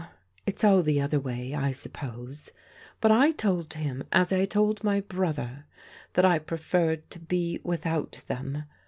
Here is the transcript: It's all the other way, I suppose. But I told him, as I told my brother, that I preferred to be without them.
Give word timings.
It's 0.47 0.63
all 0.63 0.81
the 0.81 0.99
other 0.99 1.19
way, 1.19 1.53
I 1.53 1.69
suppose. 1.71 2.49
But 3.01 3.11
I 3.11 3.29
told 3.29 3.75
him, 3.75 4.03
as 4.11 4.33
I 4.33 4.45
told 4.45 4.83
my 4.83 4.99
brother, 4.99 5.67
that 6.13 6.25
I 6.25 6.39
preferred 6.39 7.07
to 7.11 7.19
be 7.19 7.59
without 7.63 8.23
them. 8.25 8.63